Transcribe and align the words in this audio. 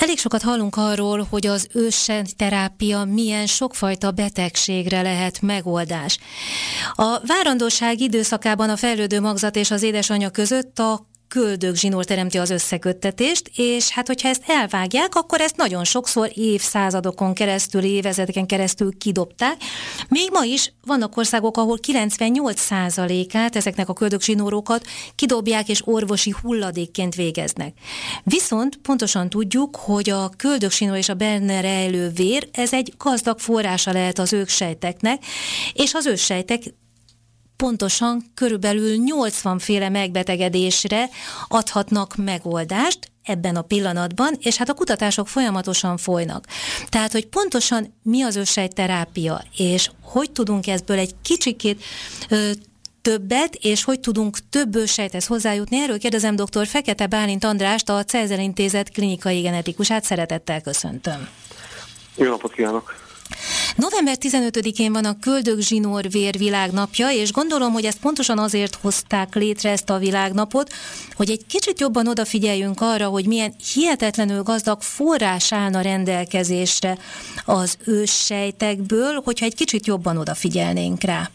Elég 0.00 0.18
sokat 0.18 0.42
hallunk 0.42 0.76
arról, 0.76 1.26
hogy 1.30 1.46
az 1.46 1.68
terápia 2.36 3.04
milyen 3.04 3.46
sokfajta 3.46 4.10
betegségre 4.10 5.02
lehet 5.02 5.40
megoldás. 5.40 6.18
A 6.94 7.18
várandóság 7.26 8.00
időszakában 8.00 8.70
a 8.70 8.76
fejlődő 8.76 9.20
magzat 9.20 9.56
és 9.56 9.70
az 9.70 9.82
édesanyja 9.82 10.30
között 10.30 10.78
a 10.78 11.06
köldögzsinór 11.30 12.04
teremti 12.04 12.38
az 12.38 12.50
összeköttetést, 12.50 13.50
és 13.54 13.90
hát 13.90 14.06
hogyha 14.06 14.28
ezt 14.28 14.42
elvágják, 14.46 15.14
akkor 15.14 15.40
ezt 15.40 15.56
nagyon 15.56 15.84
sokszor 15.84 16.30
évszázadokon 16.34 17.34
keresztül, 17.34 17.82
évezeteken 17.82 18.46
keresztül 18.46 18.98
kidobták. 18.98 19.56
Még 20.08 20.28
ma 20.32 20.44
is 20.44 20.72
vannak 20.84 21.16
országok, 21.16 21.56
ahol 21.56 21.78
98%-át 21.86 23.56
ezeknek 23.56 23.88
a 23.88 23.92
köldögzsinórokat 23.92 24.86
kidobják 25.14 25.68
és 25.68 25.82
orvosi 25.84 26.34
hulladékként 26.42 27.14
végeznek. 27.14 27.74
Viszont 28.24 28.76
pontosan 28.76 29.28
tudjuk, 29.28 29.76
hogy 29.76 30.10
a 30.10 30.30
köldögzsinór 30.36 30.96
és 30.96 31.08
a 31.08 31.14
benne 31.14 31.60
rejlő 31.60 32.08
vér, 32.08 32.48
ez 32.52 32.72
egy 32.72 32.92
gazdag 32.98 33.38
forrása 33.38 33.92
lehet 33.92 34.18
az 34.18 34.32
őssejteknek, 34.32 35.24
és 35.72 35.94
az 35.94 36.06
őssejtek 36.06 36.62
pontosan 37.60 38.24
körülbelül 38.34 38.96
80 38.96 39.58
féle 39.58 39.88
megbetegedésre 39.88 41.08
adhatnak 41.48 42.14
megoldást 42.16 42.98
ebben 43.22 43.56
a 43.56 43.62
pillanatban, 43.62 44.34
és 44.38 44.56
hát 44.56 44.68
a 44.68 44.74
kutatások 44.74 45.28
folyamatosan 45.28 45.96
folynak. 45.96 46.46
Tehát, 46.88 47.12
hogy 47.12 47.26
pontosan 47.26 47.94
mi 48.02 48.22
az 48.22 48.60
terápia, 48.74 49.44
és 49.56 49.90
hogy 50.02 50.30
tudunk 50.30 50.66
ebből 50.66 50.98
egy 50.98 51.14
kicsikét 51.22 51.82
ö, 52.28 52.50
többet, 53.02 53.54
és 53.54 53.84
hogy 53.84 54.00
tudunk 54.00 54.38
több 54.50 54.76
ősejthez 54.76 55.26
hozzájutni. 55.26 55.80
Erről 55.80 55.98
kérdezem 55.98 56.36
dr. 56.36 56.66
Fekete 56.66 57.06
Bálint 57.06 57.44
Andrást, 57.44 57.88
a 57.88 58.04
Cezer 58.04 58.38
Intézet 58.38 58.90
klinikai 58.90 59.40
genetikusát. 59.40 60.04
Szeretettel 60.04 60.60
köszöntöm. 60.60 61.28
Jó 62.16 62.28
napot 62.28 62.52
kívánok! 62.52 63.09
November 63.80 64.16
15-én 64.20 64.92
van 64.92 65.04
a 65.04 65.18
Köldögzsinór 65.20 66.10
Vér 66.10 66.38
világnapja, 66.38 67.10
és 67.10 67.32
gondolom, 67.32 67.72
hogy 67.72 67.84
ezt 67.84 68.00
pontosan 68.00 68.38
azért 68.38 68.74
hozták 68.74 69.34
létre 69.34 69.70
ezt 69.70 69.90
a 69.90 69.98
világnapot, 69.98 70.72
hogy 71.14 71.30
egy 71.30 71.46
kicsit 71.46 71.80
jobban 71.80 72.08
odafigyeljünk 72.08 72.80
arra, 72.80 73.06
hogy 73.06 73.26
milyen 73.26 73.54
hihetetlenül 73.74 74.42
gazdag 74.42 74.82
forrás 74.82 75.52
állna 75.52 75.80
rendelkezésre 75.80 76.98
az 77.44 77.78
őssejtekből, 77.86 79.20
hogyha 79.24 79.46
egy 79.46 79.54
kicsit 79.54 79.86
jobban 79.86 80.16
odafigyelnénk 80.16 81.02
rá. 81.02 81.30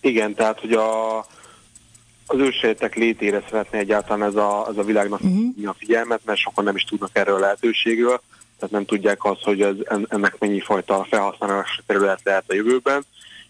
Igen, 0.00 0.34
tehát 0.34 0.60
hogy 0.60 0.72
a, 0.72 1.18
az 2.26 2.38
őssejtek 2.38 2.94
létére 2.94 3.44
szeretné 3.50 3.78
egyáltalán 3.78 4.28
ez 4.28 4.34
a, 4.34 4.66
ez 4.70 4.76
a 4.76 4.82
világnak 4.82 5.20
uh-huh. 5.20 5.68
a 5.68 5.74
figyelmet, 5.78 6.20
mert 6.24 6.38
sokan 6.38 6.64
nem 6.64 6.76
is 6.76 6.84
tudnak 6.84 7.10
erről 7.12 7.34
a 7.34 7.40
lehetőségről 7.40 8.20
tehát 8.58 8.74
nem 8.74 8.84
tudják 8.84 9.24
azt, 9.24 9.42
hogy 9.42 9.62
ez, 9.62 9.74
ennek 10.08 10.36
mennyi 10.38 10.60
fajta 10.60 11.06
felhasználási 11.10 11.80
terület 11.86 12.20
lehet 12.24 12.44
a 12.46 12.54
jövőben, 12.54 13.04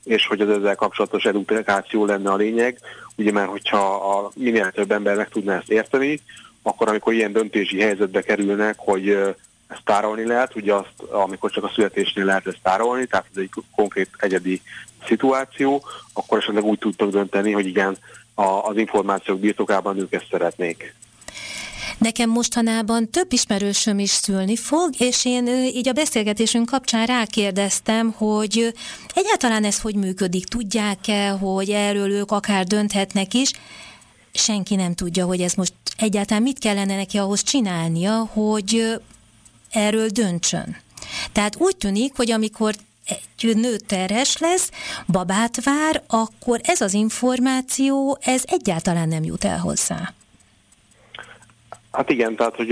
és 0.04 0.26
hogy 0.26 0.40
az 0.40 0.48
ezzel 0.48 0.74
kapcsolatos 0.74 1.24
edukáció 1.24 2.04
lenne 2.04 2.30
a 2.30 2.36
lényeg, 2.36 2.78
ugye 3.16 3.32
mert 3.32 3.48
hogyha 3.48 3.94
a 3.94 4.30
minél 4.34 4.70
több 4.70 4.90
ember 4.90 5.28
tudná 5.28 5.56
ezt 5.56 5.70
érteni, 5.70 6.20
akkor 6.62 6.88
amikor 6.88 7.12
ilyen 7.12 7.32
döntési 7.32 7.80
helyzetbe 7.80 8.22
kerülnek, 8.22 8.74
hogy 8.78 9.08
ezt 9.66 9.84
tárolni 9.84 10.26
lehet, 10.26 10.56
ugye 10.56 10.74
azt, 10.74 10.92
amikor 11.10 11.50
csak 11.50 11.64
a 11.64 11.70
születésnél 11.74 12.24
lehet 12.24 12.46
ezt 12.46 12.62
tárolni, 12.62 13.06
tehát 13.06 13.26
ez 13.34 13.40
egy 13.40 13.50
konkrét 13.74 14.10
egyedi 14.18 14.62
szituáció, 15.06 15.84
akkor 16.12 16.38
esetleg 16.38 16.64
úgy 16.64 16.78
tudtok 16.78 17.10
dönteni, 17.10 17.52
hogy 17.52 17.66
igen, 17.66 17.96
az 18.34 18.76
információk 18.76 19.40
birtokában 19.40 19.98
ők 19.98 20.12
ezt 20.12 20.28
szeretnék. 20.30 20.94
Nekem 21.98 22.30
mostanában 22.30 23.10
több 23.10 23.32
ismerősöm 23.32 23.98
is 23.98 24.10
szülni 24.10 24.56
fog, 24.56 24.90
és 24.98 25.24
én 25.24 25.46
így 25.48 25.88
a 25.88 25.92
beszélgetésünk 25.92 26.70
kapcsán 26.70 27.06
rákérdeztem, 27.06 28.12
hogy 28.12 28.74
egyáltalán 29.14 29.64
ez 29.64 29.80
hogy 29.80 29.94
működik, 29.94 30.44
tudják-e, 30.44 31.28
hogy 31.28 31.70
erről 31.70 32.10
ők 32.10 32.30
akár 32.30 32.64
dönthetnek 32.64 33.34
is. 33.34 33.50
Senki 34.32 34.74
nem 34.74 34.94
tudja, 34.94 35.26
hogy 35.26 35.40
ez 35.40 35.52
most 35.52 35.72
egyáltalán 35.96 36.42
mit 36.42 36.58
kellene 36.58 36.96
neki 36.96 37.18
ahhoz 37.18 37.42
csinálnia, 37.42 38.30
hogy 38.32 39.00
erről 39.70 40.08
döntsön. 40.08 40.76
Tehát 41.32 41.56
úgy 41.58 41.76
tűnik, 41.76 42.16
hogy 42.16 42.30
amikor 42.30 42.74
egy 43.04 43.56
nő 43.56 43.76
terhes 43.76 44.38
lesz, 44.38 44.70
babát 45.06 45.64
vár, 45.64 46.02
akkor 46.06 46.60
ez 46.62 46.80
az 46.80 46.92
információ, 46.92 48.18
ez 48.20 48.42
egyáltalán 48.46 49.08
nem 49.08 49.24
jut 49.24 49.44
el 49.44 49.58
hozzá. 49.58 50.14
Hát 51.96 52.10
igen, 52.10 52.36
tehát 52.36 52.56
hogy 52.56 52.70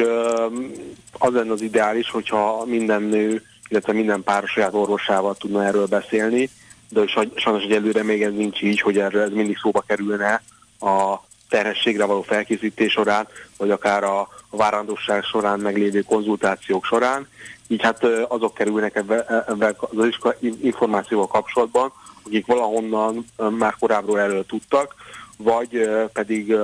az 1.18 1.32
lenne 1.32 1.52
az 1.52 1.60
ideális, 1.60 2.10
hogyha 2.10 2.64
minden 2.66 3.02
nő, 3.02 3.42
illetve 3.68 3.92
minden 3.92 4.22
pár 4.22 4.42
saját 4.46 4.74
orvosával 4.74 5.34
tudna 5.34 5.64
erről 5.64 5.86
beszélni, 5.86 6.50
de 6.88 7.06
sajnos, 7.06 7.62
hogy 7.62 7.72
előre 7.72 8.02
még 8.02 8.22
ez 8.22 8.32
nincs 8.32 8.62
így, 8.62 8.80
hogy 8.80 8.98
erről 8.98 9.22
ez 9.22 9.30
mindig 9.30 9.58
szóba 9.58 9.84
kerülne 9.86 10.42
a 10.80 11.14
terhességre 11.48 12.04
való 12.04 12.22
felkészítés 12.22 12.92
során, 12.92 13.28
vagy 13.56 13.70
akár 13.70 14.04
a 14.04 14.28
várandóság 14.50 15.22
során 15.22 15.60
meglévő 15.60 16.00
konzultációk 16.00 16.84
során. 16.84 17.28
Így 17.66 17.82
hát 17.82 18.04
azok 18.28 18.54
kerülnek 18.54 18.96
ebben 18.96 19.24
ebbe 19.48 19.74
az 19.78 20.34
információval 20.60 21.26
kapcsolatban, 21.26 21.92
akik 22.26 22.46
valahonnan 22.46 23.26
már 23.58 23.76
korábbról 23.78 24.20
erről 24.20 24.46
tudtak, 24.46 24.94
vagy 25.36 25.88
pedig 26.12 26.54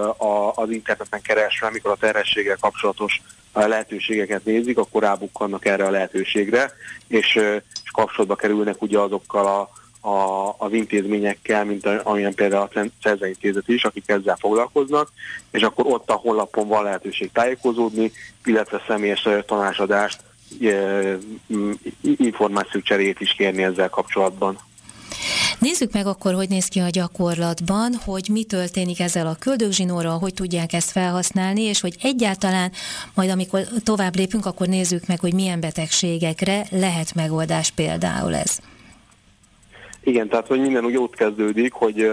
az 0.55 0.71
interneten 0.71 1.23
keresve, 1.23 1.67
amikor 1.67 1.91
a 1.91 1.97
terhességgel 1.97 2.57
kapcsolatos 2.61 3.23
lehetőségeket 3.53 4.45
nézik, 4.45 4.79
akkor 4.79 5.03
rábukkannak 5.03 5.67
erre 5.67 5.85
a 5.85 5.91
lehetőségre, 5.91 6.73
és, 7.09 7.35
és 7.85 7.91
kapcsolatba 7.93 8.35
kerülnek 8.35 8.83
ugye 8.83 8.99
azokkal 8.99 9.47
a, 9.47 9.71
a, 10.09 10.55
az 10.59 10.73
intézményekkel, 10.73 11.65
mint 11.65 11.87
amilyen 11.87 12.35
például 12.35 12.69
a 12.73 12.81
Cezre 13.03 13.29
Intézet 13.29 13.69
is, 13.69 13.85
akik 13.85 14.09
ezzel 14.09 14.37
foglalkoznak, 14.41 15.13
és 15.51 15.63
akkor 15.63 15.87
ott 15.87 16.11
a 16.11 16.15
honlapon 16.15 16.69
van 16.69 16.85
lehetőség 16.85 17.33
tájékozódni, 17.33 18.13
illetve 18.45 18.83
személyes 18.87 19.29
tanácsadást, 19.47 20.21
információcserét 22.03 23.21
is 23.21 23.33
kérni 23.33 23.63
ezzel 23.63 23.89
kapcsolatban. 23.89 24.59
Nézzük 25.61 25.93
meg 25.93 26.07
akkor, 26.07 26.35
hogy 26.35 26.49
néz 26.49 26.67
ki 26.67 26.79
a 26.79 26.89
gyakorlatban, 26.91 27.93
hogy 28.05 28.29
mi 28.33 28.45
történik 28.45 29.01
ezzel 29.01 29.27
a 29.27 29.37
köldögzsinórral, 29.39 30.19
hogy 30.19 30.35
tudják 30.35 30.73
ezt 30.73 30.91
felhasználni, 30.91 31.63
és 31.63 31.81
hogy 31.81 31.97
egyáltalán 32.03 32.73
majd 33.15 33.31
amikor 33.31 33.61
tovább 33.85 34.17
lépünk, 34.17 34.47
akkor 34.47 34.67
nézzük 34.67 35.07
meg, 35.07 35.21
hogy 35.21 35.35
milyen 35.35 35.61
betegségekre 35.61 36.67
lehet 36.71 37.15
megoldás 37.15 37.71
például 37.71 38.35
ez. 38.35 38.59
Igen, 40.05 40.29
tehát 40.29 40.47
hogy 40.47 40.61
minden 40.61 40.85
úgy 40.85 40.97
ott 40.97 41.15
kezdődik, 41.15 41.73
hogy 41.73 42.11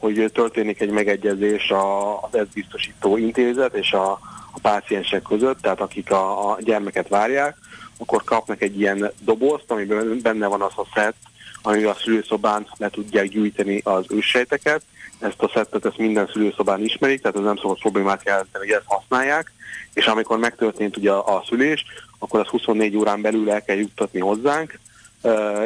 hogy 0.00 0.30
történik 0.32 0.80
egy 0.80 0.90
megegyezés 0.90 1.72
az 2.20 2.38
ez 2.38 2.46
biztosító 2.54 3.16
intézet 3.16 3.74
és 3.74 3.92
a, 3.92 4.10
a 4.52 4.58
páciensek 4.62 5.22
között, 5.22 5.60
tehát 5.60 5.80
akik 5.80 6.10
a, 6.10 6.50
a 6.50 6.58
gyermeket 6.60 7.08
várják, 7.08 7.56
akkor 7.98 8.24
kapnak 8.24 8.62
egy 8.62 8.80
ilyen 8.80 9.10
dobozt, 9.20 9.70
amiben 9.70 10.20
benne 10.22 10.46
van 10.46 10.60
az 10.60 10.72
a 10.76 10.86
szett, 10.94 11.16
amivel 11.62 11.90
a 11.90 11.98
szülőszobán 12.02 12.66
le 12.76 12.88
tudják 12.90 13.28
gyűjteni 13.28 13.80
az 13.84 14.04
őssejteket. 14.08 14.82
Ezt 15.18 15.42
a 15.42 15.50
szettet 15.54 15.84
ezt 15.84 15.98
minden 15.98 16.28
szülőszobán 16.32 16.84
ismerik, 16.84 17.20
tehát 17.20 17.36
ez 17.36 17.42
nem 17.42 17.56
szokott 17.56 17.80
problémát 17.80 18.22
jelenteni, 18.24 18.64
hogy 18.64 18.74
ezt 18.74 18.86
használják, 18.86 19.52
és 19.94 20.06
amikor 20.06 20.38
megtörtént 20.38 20.96
ugye 20.96 21.12
a, 21.12 21.44
szülés, 21.48 21.84
akkor 22.18 22.40
az 22.40 22.46
24 22.46 22.96
órán 22.96 23.20
belül 23.20 23.50
el 23.50 23.62
kell 23.62 23.76
juttatni 23.76 24.20
hozzánk, 24.20 24.78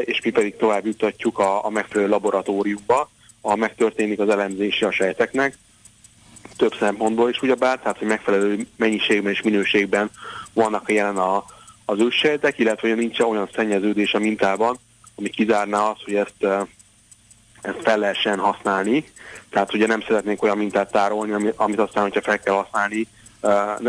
és 0.00 0.20
mi 0.24 0.30
pedig 0.30 0.56
tovább 0.56 0.86
juttatjuk 0.86 1.38
a, 1.38 1.64
a 1.64 1.70
megfelelő 1.70 2.10
laboratóriumba, 2.10 3.10
ahol 3.40 3.56
megtörténik 3.56 4.18
az 4.18 4.28
elemzése 4.28 4.86
a 4.86 4.90
sejteknek, 4.92 5.58
több 6.56 6.74
szempontból 6.78 7.30
is 7.30 7.42
ugyebár, 7.42 7.78
tehát 7.78 7.98
hogy 7.98 8.06
megfelelő 8.06 8.66
mennyiségben 8.76 9.32
és 9.32 9.42
minőségben 9.42 10.10
vannak 10.52 10.92
jelen 10.92 11.16
a, 11.16 11.44
az 11.84 11.98
őssejtek, 11.98 12.58
illetve 12.58 12.88
hogy 12.88 12.96
nincs 12.96 13.18
olyan 13.18 13.48
szennyeződés 13.54 14.14
a 14.14 14.18
mintában, 14.18 14.78
ami 15.20 15.30
kizárná 15.30 15.78
azt, 15.78 16.04
hogy 16.04 16.14
ezt, 16.14 16.44
ezt 17.60 17.82
fel 17.82 17.98
lehessen 17.98 18.38
használni. 18.38 19.04
Tehát 19.50 19.74
ugye 19.74 19.86
nem 19.86 20.00
szeretnénk 20.00 20.42
olyan 20.42 20.58
mintát 20.58 20.90
tárolni, 20.90 21.52
amit 21.56 21.78
aztán, 21.78 22.02
hogyha 22.02 22.22
fel 22.22 22.40
kell 22.40 22.54
használni, 22.54 23.06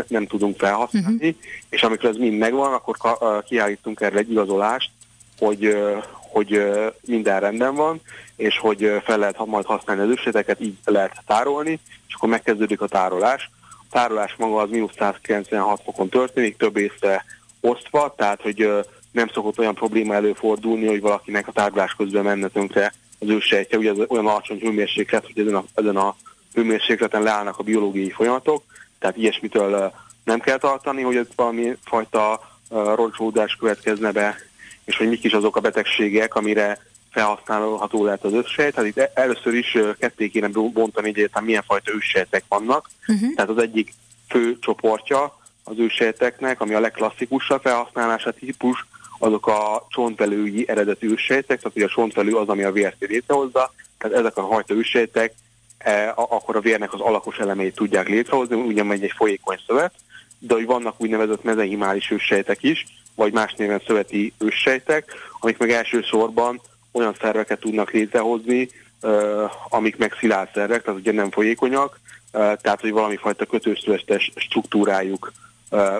nem 0.08 0.26
tudunk 0.26 0.58
felhasználni, 0.58 1.28
uh-huh. 1.28 1.34
és 1.68 1.82
amikor 1.82 2.08
ez 2.08 2.16
mind 2.16 2.38
megvan, 2.38 2.72
akkor 2.72 3.18
kiállítunk 3.44 4.00
erre 4.00 4.18
egy 4.18 4.30
igazolást, 4.30 4.90
hogy, 5.38 5.76
hogy 6.12 6.62
minden 7.00 7.40
rendben 7.40 7.74
van, 7.74 8.00
és 8.36 8.58
hogy 8.58 9.00
fel 9.04 9.18
lehet 9.18 9.46
majd 9.46 9.64
használni 9.64 10.02
az 10.02 10.08
őszeteket, 10.08 10.60
így 10.60 10.76
lehet 10.84 11.22
tárolni, 11.26 11.80
és 12.08 12.14
akkor 12.14 12.28
megkezdődik 12.28 12.80
a 12.80 12.86
tárolás. 12.86 13.50
A 13.70 13.84
tárolás 13.90 14.34
maga 14.38 14.60
az 14.60 14.70
mínusz 14.70 14.94
196 14.98 15.82
fokon 15.84 16.08
történik, 16.08 16.56
több 16.56 16.76
észre 16.76 17.24
osztva, 17.60 18.14
tehát 18.16 18.40
hogy 18.40 18.68
nem 19.12 19.28
szokott 19.34 19.58
olyan 19.58 19.74
probléma 19.74 20.14
előfordulni, 20.14 20.86
hogy 20.86 21.00
valakinek 21.00 21.48
a 21.48 21.52
tárgyalás 21.52 21.94
közben 21.94 22.24
menne 22.24 22.48
tönkre 22.48 22.92
az 23.18 23.28
ősejtje, 23.28 23.78
ugye 23.78 23.90
ez 23.90 23.96
olyan 24.08 24.26
alacsony 24.26 24.58
hőmérséklet, 24.58 25.24
hogy 25.24 25.38
ezen 25.38 25.54
a, 25.54 25.64
ezen 25.74 25.96
a 25.96 26.16
hőmérsékleten 26.54 27.22
leállnak 27.22 27.58
a 27.58 27.62
biológiai 27.62 28.10
folyamatok, 28.10 28.62
tehát 28.98 29.16
ilyesmitől 29.16 29.92
nem 30.24 30.40
kell 30.40 30.58
tartani, 30.58 31.02
hogy 31.02 31.16
ez 31.16 31.26
valami 31.36 31.76
fajta 31.84 32.40
roncsódás 32.68 33.56
következne 33.56 34.12
be, 34.12 34.36
és 34.84 34.96
hogy 34.96 35.08
mik 35.08 35.24
is 35.24 35.32
azok 35.32 35.56
a 35.56 35.60
betegségek, 35.60 36.34
amire 36.34 36.78
felhasználható 37.10 38.04
lehet 38.04 38.24
az 38.24 38.32
őssejt. 38.32 38.74
Tehát 38.74 38.88
itt 38.88 38.98
e- 38.98 39.10
először 39.14 39.54
is 39.54 39.78
ketté 39.98 40.28
kéne 40.28 40.48
bontani, 40.48 41.08
egyáltalán 41.08 41.44
milyen 41.44 41.62
fajta 41.66 41.92
őssejtek 41.94 42.44
vannak. 42.48 42.88
Uh-huh. 43.08 43.34
Tehát 43.34 43.50
az 43.50 43.58
egyik 43.58 43.92
fő 44.28 44.58
csoportja 44.60 45.38
az 45.64 45.78
őssejteknek, 45.78 46.60
ami 46.60 46.74
a 46.74 46.80
legklasszikusabb 46.80 47.62
felhasználása 47.62 48.32
típus, 48.32 48.86
azok 49.22 49.46
a 49.46 49.86
csontvelői 49.88 50.64
eredetű 50.68 51.10
őssejtek, 51.10 51.58
tehát 51.58 51.72
hogy 51.72 51.82
a 51.82 51.88
csontvelő 51.88 52.34
az, 52.36 52.48
ami 52.48 52.62
a 52.62 52.72
vért 52.72 52.96
létrehozza, 52.98 53.72
tehát 53.98 54.16
ezek 54.18 54.36
a 54.36 54.46
fajta 54.46 54.74
őssejtek 54.74 55.34
e, 55.78 56.12
akkor 56.16 56.56
a 56.56 56.60
vérnek 56.60 56.92
az 56.92 57.00
alakos 57.00 57.38
elemeit 57.38 57.74
tudják 57.74 58.08
létrehozni, 58.08 58.56
ugyan 58.56 58.92
egy 58.92 59.12
folyékony 59.16 59.58
szövet, 59.66 59.92
de 60.38 60.54
hogy 60.54 60.66
vannak 60.66 60.94
úgynevezett 60.98 61.42
mezenhimális 61.42 62.10
őssejtek 62.10 62.62
is, 62.62 62.86
vagy 63.14 63.32
más 63.32 63.54
néven 63.54 63.82
szöveti 63.86 64.32
őssejtek, 64.38 65.12
amik 65.40 65.58
meg 65.58 65.70
elsősorban 65.70 66.60
olyan 66.92 67.16
szerveket 67.20 67.60
tudnak 67.60 67.90
létrehozni, 67.90 68.68
amik 69.68 69.96
meg 69.96 70.16
szilárd 70.18 70.48
szervek, 70.54 70.82
tehát 70.82 71.00
ugye 71.00 71.12
nem 71.12 71.30
folyékonyak, 71.30 72.00
tehát 72.32 72.80
hogy 72.80 72.90
valami 72.90 73.16
fajta 73.16 73.46
kötőszövestes 73.46 74.32
struktúrájuk 74.36 75.32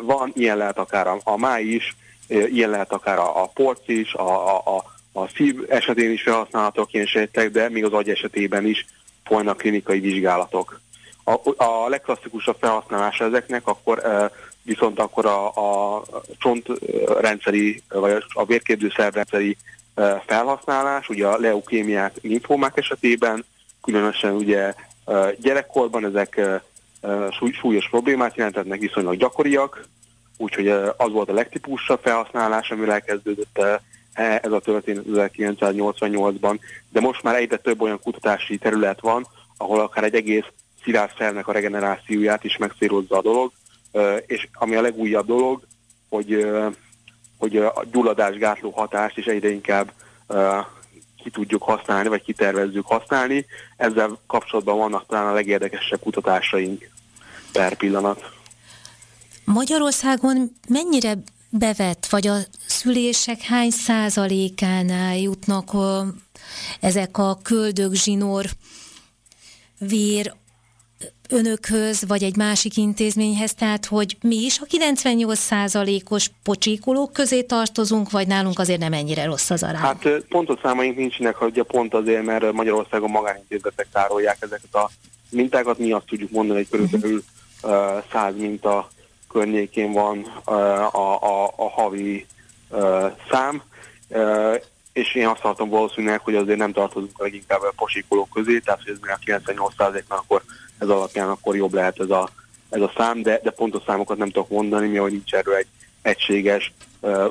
van, 0.01 0.33
ilyen 0.35 0.57
lehet 0.57 0.79
akár 0.79 1.07
a, 1.07 1.19
a 1.25 1.37
máj 1.37 1.63
is, 1.63 1.97
ilyen 2.29 2.71
lehet 2.71 2.93
akár 2.93 3.19
a, 3.19 3.43
a 3.43 3.51
porc 3.55 3.89
is, 3.89 4.15
a, 4.15 4.57
a, 4.57 4.85
a 5.13 5.29
szív 5.29 5.65
esetén 5.69 6.11
is 6.11 6.23
felhasználhatók 6.23 6.93
ilyen 6.93 7.07
sejtek, 7.07 7.51
de 7.51 7.69
még 7.69 7.85
az 7.85 7.93
agy 7.93 8.09
esetében 8.09 8.67
is 8.67 8.87
folynak 9.25 9.57
klinikai 9.57 10.01
vizsgálatok. 10.01 10.81
A, 11.25 11.65
a 11.65 11.89
legklasszikusabb 11.89 12.57
felhasználása 12.61 13.25
ezeknek 13.25 13.67
akkor 13.67 14.03
viszont 14.63 14.99
akkor 14.99 15.27
a, 15.27 15.47
a 15.47 16.03
csontrendszeri, 16.39 17.83
vagy 17.89 18.25
a 18.29 18.45
vérkérdőszerrendszeri 18.45 19.57
felhasználás, 20.27 21.09
ugye 21.09 21.27
a 21.27 21.39
leukémiák, 21.39 22.15
linfómák 22.23 22.77
esetében, 22.77 23.45
különösen 23.83 24.35
ugye 24.35 24.75
gyerekkorban 25.41 26.05
ezek 26.05 26.41
súlyos 27.61 27.89
problémát 27.89 28.37
jelentetnek, 28.37 28.81
viszonylag 28.81 29.17
gyakoriak, 29.17 29.85
úgyhogy 30.43 30.69
az 30.97 31.13
volt 31.13 31.29
a 31.29 31.33
legtipusabb 31.35 32.01
felhasználás, 32.03 32.71
amivel 32.71 32.93
elkezdődött 32.93 33.59
e, 33.59 33.81
ez 34.43 34.53
a 34.53 34.61
történet 34.61 35.05
1988-ban, 35.09 36.59
de 36.89 37.01
most 37.01 37.23
már 37.23 37.35
egyre 37.35 37.57
több 37.57 37.81
olyan 37.81 38.01
kutatási 38.01 38.59
terület 38.59 39.01
van, 39.01 39.27
ahol 39.57 39.81
akár 39.81 40.05
egy 40.05 40.15
egész 40.15 40.45
szilárd 40.83 41.13
szervnek 41.19 41.49
a 41.49 41.53
regenerációját 41.53 42.45
is 42.45 42.57
megszérozza 42.57 43.17
a 43.17 43.23
dolog, 43.23 43.53
és 44.27 44.49
ami 44.53 44.75
a 44.75 44.81
legújabb 44.81 45.27
dolog, 45.27 45.63
hogy, 46.09 46.47
hogy 47.39 47.57
a 47.57 47.85
gyulladásgátló 47.93 48.71
hatást 48.71 49.19
is 49.19 49.25
egyre 49.25 49.51
inkább 49.51 49.93
ki 51.23 51.31
tudjuk 51.31 51.63
használni, 51.63 52.09
vagy 52.09 52.23
kitervezzük 52.23 52.87
használni. 52.87 53.47
Ezzel 53.77 54.19
kapcsolatban 54.27 54.79
vannak 54.79 55.07
talán 55.07 55.27
a 55.27 55.33
legérdekesebb 55.33 56.01
kutatásaink 56.01 56.91
per 57.53 57.75
pillanat. 57.77 58.42
Magyarországon 59.45 60.53
mennyire 60.69 61.15
bevett, 61.51 62.07
vagy 62.07 62.27
a 62.27 62.37
szülések 62.67 63.41
hány 63.41 63.71
százalékánál 63.71 65.17
jutnak 65.17 65.71
ezek 66.81 67.19
a 67.19 67.39
köldög, 67.43 67.95
zsinór, 67.95 68.45
vér 69.79 70.35
önökhöz, 71.29 72.07
vagy 72.07 72.23
egy 72.23 72.37
másik 72.37 72.77
intézményhez, 72.77 73.55
tehát 73.55 73.87
hogy 73.87 74.17
mi 74.23 74.37
is 74.37 74.59
a 74.61 74.67
98%-os 74.67 76.31
pocsékolók 76.43 77.13
közé 77.13 77.43
tartozunk, 77.43 78.11
vagy 78.11 78.27
nálunk 78.27 78.59
azért 78.59 78.81
nem 78.81 78.93
ennyire 78.93 79.25
rossz 79.25 79.51
az 79.51 79.63
arány? 79.63 79.81
Hát 79.81 80.09
pontos 80.29 80.61
számaink 80.63 80.97
nincsenek, 80.97 81.35
hogy 81.35 81.63
pont 81.63 81.95
azért, 81.95 82.25
mert 82.25 82.53
Magyarországon 82.53 83.11
magánintézetek 83.11 83.87
tárolják 83.93 84.37
ezeket 84.41 84.75
a 84.75 84.91
mintákat, 85.31 85.79
mi 85.79 85.93
azt 85.93 86.07
tudjuk 86.07 86.31
mondani, 86.31 86.59
hogy 86.59 86.69
körülbelül 86.69 87.23
uh, 87.63 87.73
100 88.13 88.35
minta 88.37 88.89
környékén 89.33 89.93
van 89.93 90.23
a, 90.45 91.23
a, 91.23 91.53
a 91.57 91.71
havi 91.71 92.27
szám, 93.31 93.63
és 94.93 95.15
én 95.15 95.27
azt 95.27 95.41
hallottam 95.41 95.69
valószínűleg, 95.69 96.21
hogy 96.21 96.35
azért 96.35 96.59
nem 96.59 96.73
tartozunk 96.73 97.19
a 97.19 97.23
leginkább 97.23 97.61
a 97.61 97.73
posíkolók 97.77 98.29
közé, 98.31 98.59
tehát 98.59 98.81
hogy 98.83 98.93
ez 98.93 98.99
még 99.27 99.39
a 99.39 99.41
98%-nál 99.41 100.19
akkor 100.19 100.43
ez 100.79 100.89
alapján 100.89 101.29
akkor 101.29 101.57
jobb 101.57 101.73
lehet 101.73 102.01
ez 102.01 102.11
a, 102.11 102.29
ez 102.71 102.81
a 102.81 102.93
szám, 102.97 103.23
de, 103.23 103.41
de 103.43 103.51
pontos 103.51 103.83
számokat 103.87 104.19
nem 104.19 104.31
tudok 104.31 104.49
mondani, 104.49 104.89
mi 104.89 104.97
hogy 104.97 105.13
nincs 105.13 105.35
erről 105.35 105.55
egy 105.55 105.67
egységes, 106.03 106.73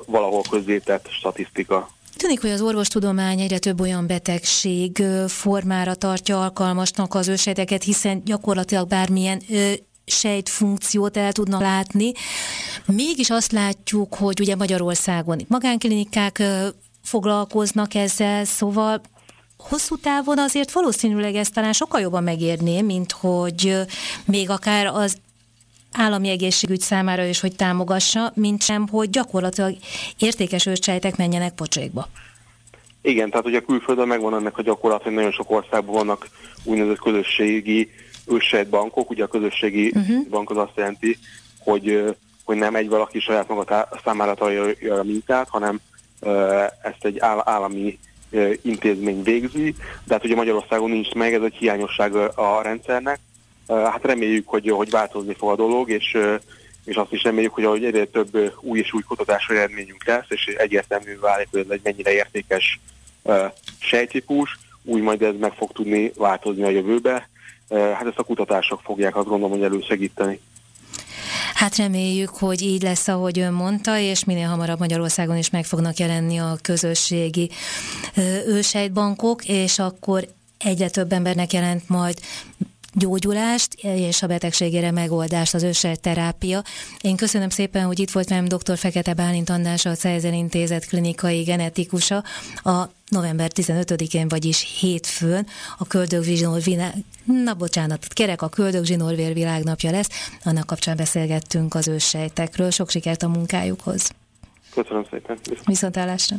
valahol 0.06 0.42
közzétett 0.50 1.07
statisztika. 1.09 1.89
Tűnik, 2.18 2.42
hogy 2.42 2.50
az 2.50 2.62
orvostudomány 2.62 3.39
egyre 3.39 3.57
több 3.57 3.80
olyan 3.80 4.07
betegség 4.07 5.03
formára 5.27 5.95
tartja 5.95 6.42
alkalmasnak 6.42 7.13
az 7.13 7.27
ősejteket, 7.27 7.83
hiszen 7.83 8.21
gyakorlatilag 8.25 8.88
bármilyen 8.88 9.42
sejtfunkciót 10.06 11.18
el 11.18 11.31
tudnak 11.31 11.62
látni. 11.62 12.12
Mégis 12.86 13.30
azt 13.30 13.51
látjuk, 13.51 14.15
hogy 14.15 14.39
ugye 14.39 14.56
Magyarországon 14.56 15.42
magánklinikák 15.48 16.44
foglalkoznak 17.03 17.94
ezzel, 17.94 18.45
szóval 18.45 19.01
hosszú 19.57 19.95
távon 19.98 20.39
azért 20.39 20.71
valószínűleg 20.71 21.36
ezt 21.36 21.53
talán 21.53 21.74
sokkal 21.74 22.01
jobban 22.01 22.24
megérné, 22.24 22.81
mint 22.81 23.12
hogy 23.12 23.77
még 24.25 24.50
akár 24.50 24.86
az 24.86 25.18
állami 25.92 26.30
egészségügy 26.30 26.80
számára 26.80 27.24
is, 27.24 27.39
hogy 27.39 27.56
támogassa, 27.56 28.31
mint 28.36 28.63
sem, 28.63 28.88
hogy 28.88 29.09
gyakorlatilag 29.09 29.75
értékes 30.18 30.65
őscsejtek 30.65 31.18
menjenek 31.18 31.53
pocsékba. 31.53 32.07
Igen, 33.01 33.30
tehát 33.30 33.45
ugye 33.45 33.59
külföldön 33.59 34.07
megvan 34.07 34.36
ennek 34.36 34.57
a 34.57 34.62
gyakorlat, 34.62 35.03
hogy 35.03 35.12
nagyon 35.12 35.31
sok 35.31 35.51
országban 35.51 35.95
vannak 35.95 36.30
úgynevezett 36.63 37.00
közösségi 37.00 37.92
őssejtbankok. 38.27 39.09
Ugye 39.09 39.23
a 39.23 39.27
közösségi 39.27 39.91
uh-huh. 39.95 40.27
bank 40.27 40.50
az 40.50 40.57
azt 40.57 40.75
jelenti, 40.75 41.18
hogy, 41.59 42.15
hogy 42.44 42.57
nem 42.57 42.75
egy 42.75 42.89
valaki 42.89 43.19
saját 43.19 43.47
maga 43.47 43.89
számára 44.03 44.33
találja 44.33 45.00
a 45.00 45.03
mintát, 45.03 45.47
hanem 45.50 45.79
ezt 46.81 47.06
egy 47.06 47.19
állami 47.19 48.00
intézmény 48.62 49.23
végzi, 49.23 49.75
de 50.03 50.13
hát 50.13 50.25
ugye 50.25 50.35
Magyarországon 50.35 50.89
nincs 50.89 51.13
meg, 51.13 51.33
ez 51.33 51.41
egy 51.41 51.56
hiányosság 51.56 52.15
a 52.15 52.62
rendszernek. 52.62 53.19
Hát 53.68 54.06
reméljük, 54.06 54.47
hogy, 54.47 54.69
hogy 54.69 54.89
változni 54.89 55.33
fog 55.33 55.50
a 55.50 55.56
dolog, 55.56 55.89
és, 55.89 56.17
és 56.85 56.95
azt 56.95 57.12
is 57.12 57.24
reméljük, 57.24 57.53
hogy 57.53 57.63
ahogy 57.63 57.85
egyre 57.85 58.06
több 58.06 58.53
új 58.62 58.79
és 58.79 58.94
új 58.94 59.01
kutatási 59.01 59.56
eredményünk 59.56 60.05
lesz, 60.05 60.25
és 60.27 60.45
egyértelmű 60.45 61.19
válik, 61.19 61.48
hogy 61.51 61.60
ez 61.60 61.69
egy 61.69 61.81
mennyire 61.84 62.13
értékes 62.13 62.79
sejtípus, 63.79 64.60
úgy 64.84 65.01
majd 65.01 65.22
ez 65.22 65.36
meg 65.39 65.53
fog 65.53 65.72
tudni 65.72 66.12
változni 66.15 66.63
a 66.63 66.69
jövőbe. 66.69 67.29
Hát 67.71 68.05
ezt 68.05 68.17
a 68.17 68.23
kutatások 68.23 68.81
fogják 68.83 69.15
azt 69.15 69.27
gondolom, 69.27 69.51
hogy 69.51 69.63
elősegíteni. 69.63 70.39
Hát 71.53 71.75
reméljük, 71.75 72.29
hogy 72.29 72.61
így 72.61 72.81
lesz, 72.81 73.07
ahogy 73.07 73.39
ön 73.39 73.53
mondta, 73.53 73.97
és 73.97 74.23
minél 74.23 74.47
hamarabb 74.47 74.79
Magyarországon 74.79 75.37
is 75.37 75.49
meg 75.49 75.65
fognak 75.65 75.97
jelenni 75.97 76.37
a 76.37 76.57
közösségi 76.61 77.49
ősejtbankok, 78.47 79.45
és 79.45 79.79
akkor 79.79 80.27
egyre 80.57 80.89
több 80.89 81.11
embernek 81.11 81.53
jelent 81.53 81.89
majd 81.89 82.19
gyógyulást 82.93 83.73
és 83.81 84.21
a 84.21 84.27
betegségére 84.27 84.91
megoldást, 84.91 85.53
az 85.53 85.87
terápia. 86.01 86.63
Én 87.01 87.15
köszönöm 87.15 87.49
szépen, 87.49 87.85
hogy 87.85 87.99
itt 87.99 88.11
volt 88.11 88.29
velem 88.29 88.45
dr. 88.45 88.77
Fekete 88.77 89.13
Bálint 89.13 89.49
András, 89.49 89.85
a 89.85 89.95
Cezer 89.95 90.33
Intézet 90.33 90.85
klinikai 90.85 91.41
genetikusa. 91.41 92.23
A 92.63 92.89
november 93.12 93.51
15-én, 93.56 94.27
vagyis 94.27 94.80
hétfőn 94.80 95.48
a 95.77 95.88
köldögzsinór 95.88 96.62
világ... 96.62 96.94
Na 97.25 97.53
bocsánat, 97.53 98.08
kerek 98.08 98.41
a 98.41 98.50
köldögzsinórvér 98.50 99.34
világnapja 99.34 99.91
lesz. 99.91 100.10
Annak 100.44 100.65
kapcsán 100.65 100.98
beszélgettünk 100.98 101.74
az 101.74 101.88
őssejtekről. 101.88 102.70
Sok 102.70 102.89
sikert 102.89 103.24
a 103.24 103.27
munkájukhoz. 103.27 104.12
Köszönöm 104.74 105.06
szépen. 105.10 105.38
Viszontlátásra. 105.65 106.36